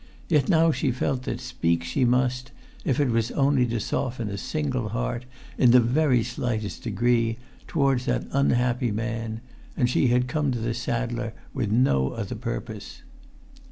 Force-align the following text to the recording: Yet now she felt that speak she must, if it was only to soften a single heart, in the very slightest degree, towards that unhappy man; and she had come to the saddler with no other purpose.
Yet 0.27 0.49
now 0.49 0.71
she 0.71 0.89
felt 0.91 1.21
that 1.25 1.39
speak 1.39 1.83
she 1.83 2.05
must, 2.05 2.49
if 2.83 2.99
it 2.99 3.09
was 3.11 3.29
only 3.33 3.67
to 3.67 3.79
soften 3.79 4.29
a 4.31 4.37
single 4.39 4.89
heart, 4.89 5.25
in 5.59 5.69
the 5.69 5.79
very 5.79 6.23
slightest 6.23 6.81
degree, 6.81 7.37
towards 7.67 8.05
that 8.05 8.25
unhappy 8.31 8.91
man; 8.91 9.41
and 9.77 9.87
she 9.87 10.07
had 10.07 10.27
come 10.27 10.51
to 10.53 10.59
the 10.59 10.73
saddler 10.73 11.33
with 11.53 11.69
no 11.71 12.13
other 12.13 12.33
purpose. 12.33 13.03